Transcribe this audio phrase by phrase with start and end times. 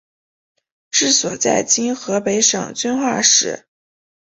[0.89, 3.67] 治所在今河北省遵化市。